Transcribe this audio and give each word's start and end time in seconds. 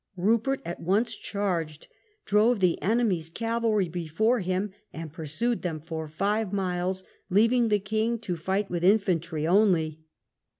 Rupert 0.17 0.63
at 0.65 0.79
once 0.79 1.13
charged, 1.13 1.87
drove 2.25 2.59
the 2.59 2.81
enemy's 2.81 3.29
cavalry 3.29 3.87
before 3.87 4.39
him, 4.39 4.71
and 4.91 5.13
pursued 5.13 5.61
them 5.61 5.79
for 5.79 6.07
five 6.07 6.51
miles, 6.51 7.03
leaving 7.29 7.67
the 7.67 7.77
king 7.77 8.17
to 8.21 8.35
fight 8.35 8.67
with 8.67 8.83
infantry 8.83 9.45
only. 9.45 9.99